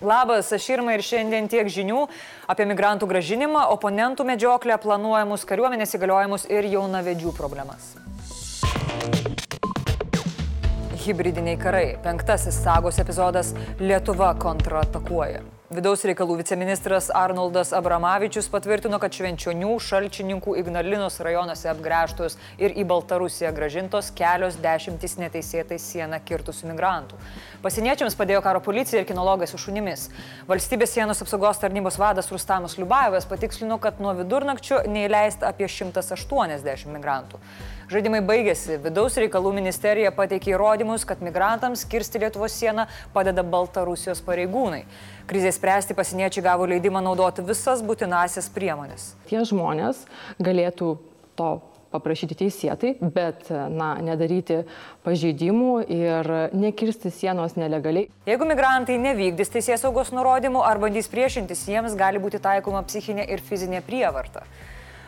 [0.00, 2.02] Labas, aš Irma ir šiandien tiek žinių
[2.52, 7.94] apie migrantų gražinimą, oponentų medžioklę, planuojamus kariuomenės įgaliojimus ir jaunavedžių problemas.
[11.06, 11.86] Hybridiniai karai.
[12.04, 15.40] Penktasis sagos epizodas Lietuva kontratakuoja.
[15.66, 23.50] Vidaus reikalų viceministras Arnoldas Abramavičius patvirtino, kad Švenčionių, Šalčininkų, Ignalinos rajonuose apgręžtos ir į Baltarusiją
[23.56, 27.18] gražintos kelios dešimtys neteisėtai sieną kirtusių migrantų.
[27.66, 30.06] Pasieniečiams padėjo karo policija ir kinologai su šunimis.
[30.46, 37.42] Valstybės sienos apsaugos tarnybos vadas Rustamas Liubajevas patikslino, kad nuo vidurnakčio neįleista apie 180 migrantų.
[37.86, 38.80] Žaidimai baigėsi.
[38.82, 44.82] Vidaus reikalų ministerija pateikė įrodymus, kad migrantams kirsti Lietuvos sieną padeda Baltarusijos pareigūnai.
[45.30, 49.12] Krizės spręsti pasieniečiai gavo leidimą naudoti visas būtinasias priemonės.
[49.30, 50.02] Tie žmonės
[50.42, 50.96] galėtų
[51.38, 51.50] to
[51.94, 54.64] paprašyti teisėtai, bet na, nedaryti
[55.06, 58.10] pažeidimų ir nekirsti sienos nelegaliai.
[58.26, 63.46] Jeigu migrantai nevykdys teisės saugos nurodymų ar bandys priešintis, jiems gali būti taikoma psichinė ir
[63.46, 64.42] fizinė prievarta.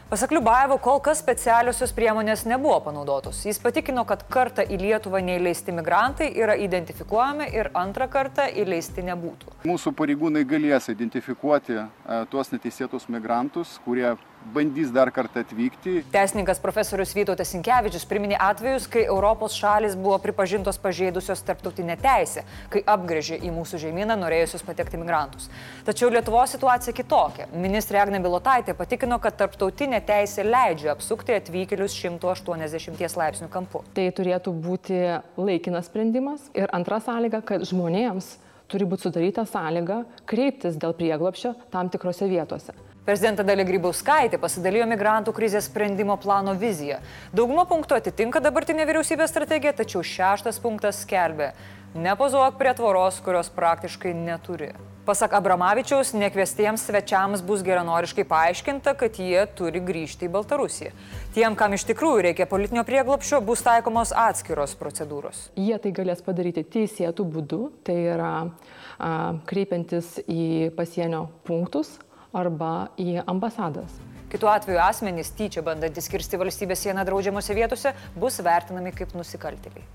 [0.08, 3.42] Pasak Liubaevo, kol kas specialiosios priemonės nebuvo panaudotos.
[3.44, 9.52] Jis patikino, kad kartą į Lietuvą neįleisti migrantai yra identifikuojami ir antrą kartą įleisti nebūtų.
[9.68, 11.84] Mūsų pareigūnai galės identifikuoti e,
[12.32, 14.14] tuos neteisėtus migrantus, kurie
[14.54, 16.02] bandys dar kartą atvykti.
[16.12, 22.82] Teisininkas profesorius Vytautas Sinkevičius priminė atvejus, kai Europos šalis buvo pripažintos pažeidusios tarptautinę teisę, kai
[22.94, 25.48] apgrėžė į mūsų žemyną norėjusius patekti migrantus.
[25.86, 27.48] Tačiau Lietuvos situacija kitokia.
[27.52, 33.84] Ministrė Agne Bilotaitė patikino, kad tarptautinė teisė leidžia apsukti atvykėlius 180 laipsnių kampu.
[33.96, 35.00] Tai turėtų būti
[35.38, 36.50] laikinas sprendimas.
[36.56, 38.36] Ir antra sąlyga, kad žmonėms
[38.68, 42.76] turi būti sudaryta sąlyga kreiptis dėl prieglopščio tam tikrose vietose.
[43.08, 46.98] Prezidentė Dalė Grybauskaitė pasidalijo migrantų krizės sprendimo plano viziją.
[47.32, 51.54] Dauguma punktų atitinka dabartinė vyriausybės strategija, tačiau šeštas punktas skelbė-
[52.06, 54.74] nepozuok prie tvoros, kurios praktiškai neturi.
[55.06, 60.92] Pasak Abramavičiaus, nekviestiems svečiams bus geranoriškai paaiškinta, kad jie turi grįžti į Baltarusiją.
[61.32, 65.48] Tiem, kam iš tikrųjų reikia politinio prieglopščio, bus taikomos atskiros procedūros.
[65.56, 68.50] Jie tai galės padaryti teisėtų būdų, tai yra
[68.98, 71.98] a, kreipiantis į pasienio punktus
[72.36, 73.96] arba į ambasadas.
[74.28, 79.86] Kitu atveju asmenys tyčia bandantis kirsti valstybės sieną draudžiamose vietose bus vertinami kaip nusikaltėliai.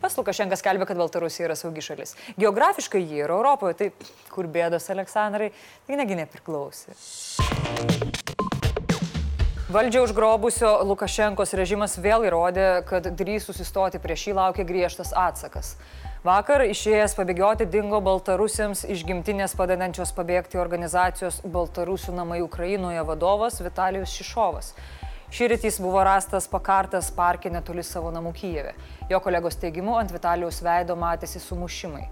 [0.00, 2.14] Pas Lukašenkas skelbia, kad Baltarusija yra saugi šalis.
[2.40, 3.90] Geografiškai jie yra Europoje, tai
[4.32, 5.50] kur bėdos Aleksandrai,
[5.84, 6.96] tai negi nepriklausė.
[9.70, 15.76] Valdžią užgrobusio Lukašenkos režimas vėl įrodė, kad drįs susistoti prieš jį laukia griežtas atsakas.
[16.26, 24.16] Vakar išėjęs pabėgioti dingo Baltarusiams iš gimtinės padedančios pabėgti organizacijos Baltarusių namai Ukrainoje vadovas Vitalijus
[24.18, 24.72] Šišovas.
[25.30, 28.74] Šįryt jis buvo rastas pakartas parke netoli savo namų Kyjeve.
[29.06, 32.08] Jo kolegos teigimu ant Vitalijaus veido matėsi sumušimai.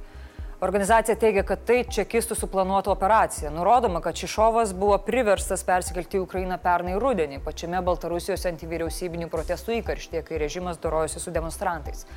[0.60, 3.46] Organizacija teigia, kad tai čekistų suplanuota operacija.
[3.54, 10.24] Nurodoma, kad Šišovas buvo priverstas persikelti į Ukrainą pernai rudenį, pačiame Baltarusijos antivyriausybinių protestų įkarštėje,
[10.26, 12.08] kai režimas dorojosi su demonstrantais.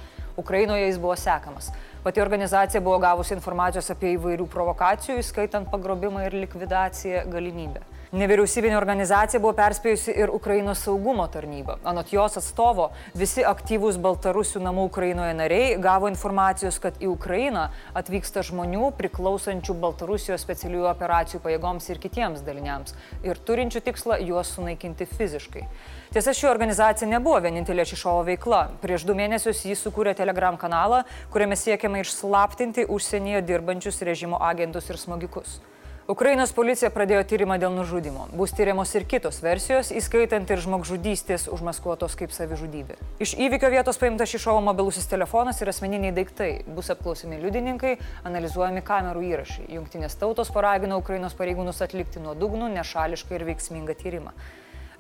[0.42, 1.70] Ukrainoje jis buvo sekamas.
[2.02, 7.86] Pati organizacija buvo gavusi informacijos apie įvairių provokacijų, įskaitant pagrobimą ir likvidaciją galimybę.
[8.12, 11.78] Nevyriausybinė organizacija buvo perspėjusi ir Ukrainos saugumo tarnybą.
[11.88, 18.44] Anot jos atstovo, visi aktyvūs Baltarusių namų Ukrainoje nariai gavo informacijos, kad į Ukrainą atvyksta
[18.44, 25.64] žmonių priklausančių Baltarusijos specialiųjų operacijų pajėgoms ir kitiems daliniams ir turinčių tikslą juos sunaikinti fiziškai.
[26.12, 28.66] Tiesa, ši organizacija nebuvo vienintelė Šišovo veikla.
[28.84, 35.00] Prieš du mėnesius jis sukūrė Telegram kanalą, kuriame siekiama išslaptinti užsienyje dirbančius režimo agentus ir
[35.00, 35.62] smogikus.
[36.10, 38.24] Ukrainos policija pradėjo tyrimą dėl nužudimo.
[38.34, 42.96] Bus tyriamos ir kitos versijos, įskaitant ir žmogžudystės užmaskuotos kaip savižudybė.
[43.22, 46.50] Iš įvykio vietos paimta Šišovo mobilusis telefonas ir asmeniniai daiktai.
[46.66, 49.68] Bus apklausimi liudininkai, analizuojami kamerų įrašai.
[49.76, 54.34] Junktinės tautos paragino Ukrainos pareigūnus atlikti nuodugnų, nešališką ir veiksmingą tyrimą.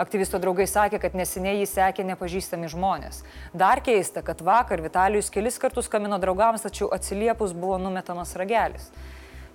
[0.01, 3.23] Aktyvisto draugai sakė, kad neseniai jį sekė nepažįstami žmonės.
[3.57, 8.87] Dar keista, kad vakar Vitalijus kelis kartus kamino draugams, tačiau atsiliepus buvo numetamas ragelis.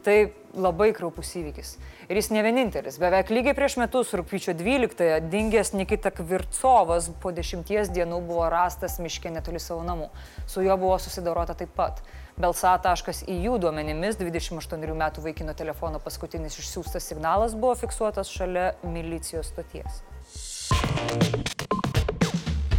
[0.07, 1.73] Tai labai kraupus įvykis.
[2.07, 3.01] Ir jis ne vienintelis.
[3.03, 9.33] Beveik lygiai prieš metus, rūpiučio 12-ąją, dingęs Nikita Kvircovas po dešimties dienų buvo rastas miške
[9.35, 10.07] netoli savo namų.
[10.47, 12.05] Su juo buvo susidorota taip pat.
[12.39, 20.05] Belsa.eu duomenimis 28 metų vaikino telefono paskutinis išsiųstas signalas buvo fiksuotas šalia milicijos stoties.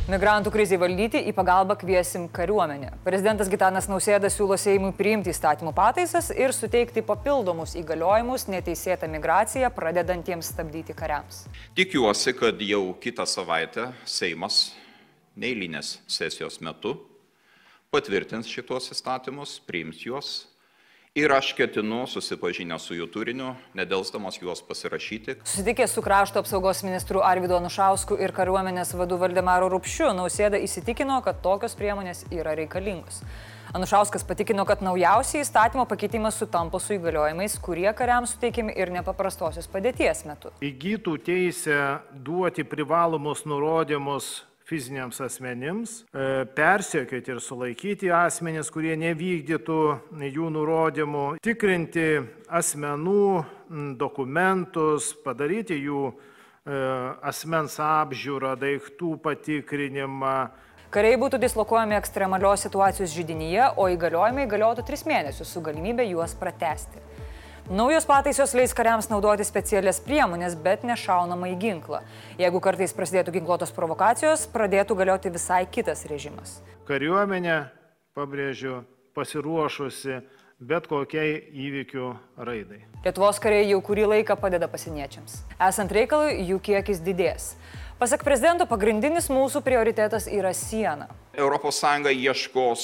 [0.08, 2.94] Migrantų krizai valdyti į pagalbą kviesim kariuomenę.
[3.04, 10.54] Prezidentas Gitanas Nausėda siūlo Seimui priimti įstatymų pataisas ir suteikti papildomus įgaliojimus neteisėtą migraciją pradedantiems
[10.54, 11.42] stabdyti kariams.
[11.76, 14.70] Tikiuosi, kad jau kitą savaitę Seimas
[15.36, 16.96] neįlinės sesijos metu
[17.92, 20.38] patvirtins šitos įstatymus, priims juos
[21.18, 25.40] Ir aš ketinu, susipažinęs su jų turiniu, nedelsdamas juos pasirašyti.
[25.50, 31.40] Susitikęs su krašto apsaugos ministru Arvido Anušausku ir kariuomenės vadu Valdemaru Rupšiu, Nausėda įsitikino, kad
[31.42, 33.24] tokios priemonės yra reikalingos.
[33.74, 40.22] Anušauskas patikino, kad naujausiai įstatymo pakeitimas sutampa su įgaliojimais, kurie kariams suteikiami ir nepaprastosios padėties
[40.30, 40.54] metu.
[40.62, 41.80] Įgytų teisę
[42.14, 44.30] duoti privalomus nurodymus
[44.68, 49.80] fiziniams asmenims, e, persekioti ir sulaikyti asmenys, kurie nevykdytų
[50.28, 52.08] jų nurodymų, tikrinti
[52.52, 53.46] asmenų
[54.00, 56.14] dokumentus, padaryti jų e,
[57.32, 60.38] asmens apžiūrą, daiktų patikrinimą,
[60.88, 67.02] Kariai būtų dislokuojami ekstremalios situacijos židinyje, o įgaliojimai galiotų 3 mėnesius su galimybė juos pratesti.
[67.68, 71.98] Naujos pataisos leis kariams naudoti specialias priemonės, bet nešaunamą į ginklą.
[72.40, 76.62] Jeigu kartais prasidėtų ginkluotos provokacijos, pradėtų galioti visai kitas režimas.
[76.88, 77.58] Kariuomenė,
[78.16, 80.22] pabrėžiu, pasiruošusi
[80.64, 82.08] bet kokiai įvykių
[82.40, 82.86] raidai.
[83.04, 85.42] Lietuvos kariai jau kurį laiką padeda pasieniečiams.
[85.60, 87.58] Esant reikalui, jų kiekis didės.
[88.00, 91.12] Pasak prezidento, pagrindinis mūsų prioritetas yra siena.
[91.36, 91.84] ES
[92.16, 92.84] ieškos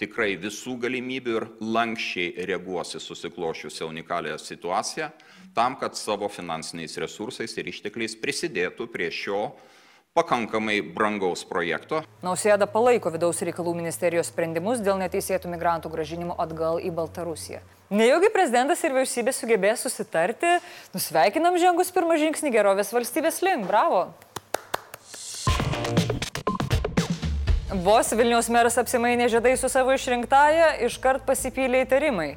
[0.00, 5.10] tikrai visų galimybių ir lankščiai reaguos į susiklošiusią unikalią situaciją,
[5.56, 9.50] tam, kad savo finansiniais resursais ir ištekliais prisidėtų prie šio
[10.16, 12.00] pakankamai brangaus projekto.
[12.24, 17.60] Nausėda palaiko vidaus reikalų ministerijos sprendimus dėl neteisėtų migrantų gražinimo atgal į Baltarusiją.
[17.90, 20.58] Nejaugi prezidentas ir vyriausybė sugebės susitarti,
[20.94, 24.08] nusveikinam žengus pirmą žingsnį gerovės valstybės link, bravo!
[27.70, 32.32] Vos Vilniaus meras apsimainė žiedai su savo išrinktąją, iškart pasipylė įtarimai.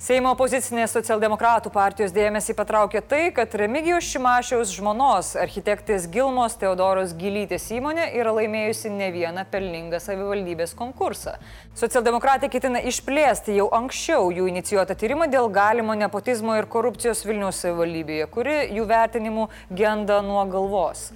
[0.00, 7.66] Seimo opozicinės socialdemokratų partijos dėmesį patraukė tai, kad Remigijos Šimašiaus žmonos architektės Gilmos Teodoros Gilytės
[7.76, 11.36] įmonė yra laimėjusi ne vieną pelningą savivaldybės konkursą.
[11.76, 18.32] Socialdemokratė ketina išplėsti jau anksčiau jų inicijuotą tyrimą dėl galimo nepotizmo ir korupcijos Vilniaus savivaldybėje,
[18.32, 21.10] kuri jų vertinimų genda nuo galvos.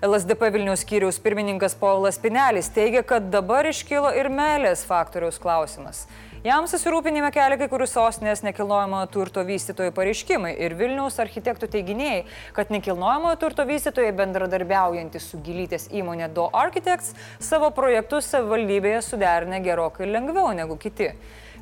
[0.00, 6.06] LSDP Vilniaus skyriaus pirmininkas Paulas Pinelis teigia, kad dabar iškilo ir meilės faktoriaus klausimas.
[6.40, 12.22] Jam susirūpinime kelia kai kurių sostinės nekilnojamojo turto vystytojų pareiškimai ir Vilniaus architektų teiginiai,
[12.56, 20.08] kad nekilnojamojo turto vystytojai bendradarbiaujantys su gilytės įmonė Do Architects savo projektus savivaldybėje suderinę gerokai
[20.08, 21.12] lengviau negu kiti.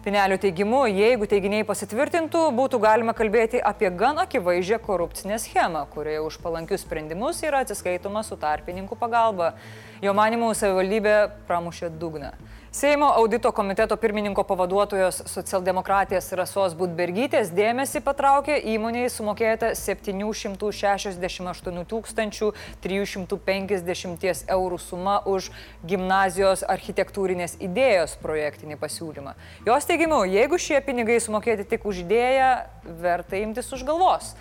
[0.08, 6.38] Pinelio teigimu, jeigu teiginiai pasitvirtintų, būtų galima kalbėti apie gan akivaizdžią korupcinę schemą, kurioje už
[6.40, 9.50] palankius sprendimus yra atsiskaitoma su tarpininkų pagalba.
[10.00, 12.32] Jo manimų savivaldybė pramušė dugną.
[12.70, 22.52] Seimo audito komiteto pirmininko pavaduotojos socialdemokratės Rasos Budbergytės dėmesį patraukė įmonėjai sumokėta 768
[22.84, 25.48] 350 eurų suma už
[25.88, 29.32] gimnazijos architektūrinės idėjos projektinį pasiūlymą.
[29.64, 32.50] Jos teigimu, jeigu šie pinigai sumokėti tik už idėją,
[33.02, 34.36] verta imtis už galvos.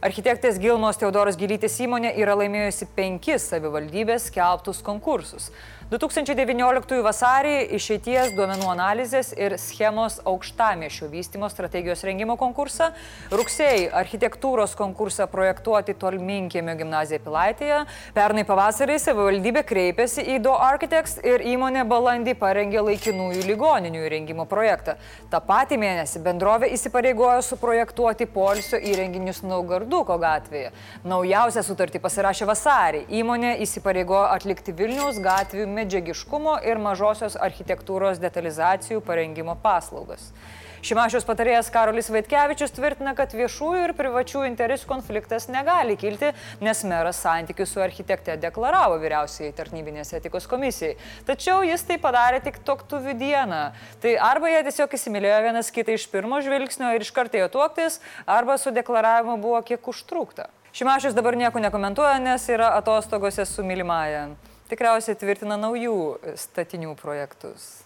[0.00, 5.50] Architektės Gilmos Teodoros Gilytės įmonė yra laimėjusi penkis savivaldybės skelbtus konkursus.
[5.92, 12.86] 2019 vasarį išeities duomenų analizės ir schemos aukštamiešio vystimo strategijos rengimo konkursą,
[13.28, 17.80] rugsėjai architektūros konkursą projektuoti Tolminkėmio gimnaziją Pilaitėje,
[18.16, 24.96] pernai pavasarį savivaldybė kreipėsi į Do Architects ir įmonė balandį parengė laikinųjų ligoninių įrengimo projektą.
[25.28, 30.72] Ta pati mėnesį bendrovė įsipareigojo suprojektuoti polisio įrenginius Naugarduko gatvėje.
[31.04, 33.04] Naujausią sutartį pasirašė vasarį.
[33.20, 40.30] Įmonė įsipareigojo atlikti Vilniaus gatvių medžiagiškumo ir mažosios architektūros detalizacijų parengimo paslaugas.
[40.82, 47.20] Šimašiaus patarėjas Karolis Vaitkevičius tvirtina, kad viešųjų ir privačių interesų konfliktas negali kilti, nes meras
[47.22, 50.96] santykių su architekte deklaravo vyriausiai tarnybinės etikos komisijai.
[51.28, 53.62] Tačiau jis tai padarė tik toktuvių dieną.
[54.02, 58.02] Tai arba jie tiesiog įsimylėjo vienas kitą iš pirmo žvilgsnio ir iš karto jo tuoktis,
[58.26, 60.50] arba su deklaravimu buvo kiek užtrukta.
[60.74, 64.32] Šimašius dabar nieko nekomentuoja, nes yra atostogose su mylimąja
[64.72, 65.96] tikriausiai tvirtina naujų
[66.40, 67.82] statinių projektus.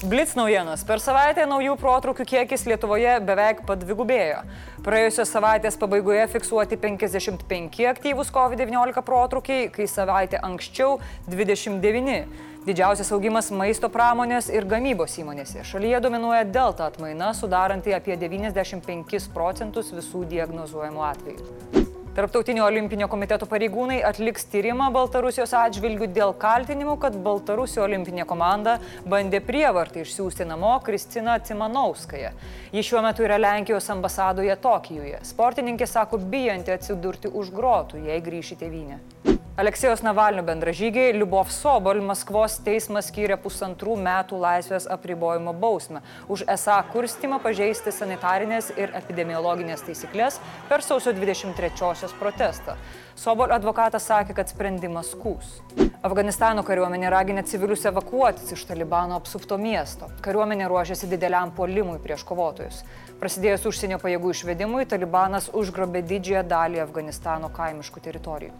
[0.00, 0.80] Blitz naujienos.
[0.88, 4.38] Per savaitę naujų protrukių kiekis Lietuvoje beveik padvigubėjo.
[4.84, 10.96] Praėjusios savaitės pabaigoje fiksuoti 55 aktyvūs COVID-19 protrukiai, kai savaitę anksčiau
[11.28, 12.16] 29.
[12.64, 15.66] Didžiausias augimas maisto pramonės ir gamybos įmonėse.
[15.68, 21.79] Šalyje dominuoja delta atmaina, sudaranti apie 95 procentus visų diagnozuojamų atvejų.
[22.10, 29.38] Tarptautinio olimpinio komiteto pareigūnai atliks tyrimą Baltarusijos atžvilgių dėl kaltinimų, kad Baltarusio olimpinė komanda bandė
[29.46, 32.34] prievartą išsiųsti namo Kristiną Cimanauskają.
[32.74, 35.22] Ji šiuo metu yra Lenkijos ambasadoje Tokijuje.
[35.30, 38.98] Sportininkė sako bijanti atsidurti už grotų, jei grįžti tėvynę.
[39.60, 46.00] Aleksėjos Navalnių bendražygiai Liubov Sobol Maskvos teismas skyrė pusantrų metų laisvės apribojimo bausmę
[46.32, 50.38] už esą kurstimą pažeisti sanitarinės ir epidemiologinės taisyklės
[50.70, 52.78] per sausio 23-osios protestą.
[53.20, 55.52] Sobol advokatas sakė, kad sprendimas skūs.
[56.08, 60.08] Afganistano kariuomenė raginė civilius evakuotis iš Talibano apsupto miesto.
[60.24, 62.80] Kariuomenė ruošiasi dideliam puolimui prieš kovotojus.
[63.20, 68.56] Prasidėjus užsienio pajėgų išvedimui, Talibanas užgrobė didžiąją dalį Afganistano kaimiškų teritorijų.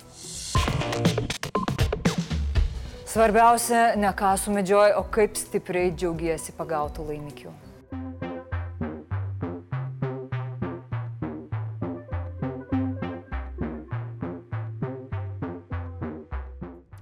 [3.10, 7.50] Svarbiausia, ne ką sumedžioji, o kaip stipriai džiaugiesi pagautų laimikių.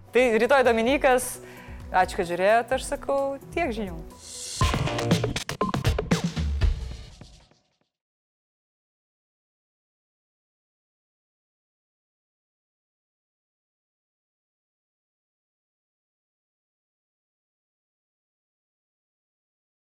[0.09, 1.37] Tai rytoj Dominikas,
[1.93, 3.21] ačiū, kad žiūrėjote, aš sakau
[3.55, 5.38] tiek žinių.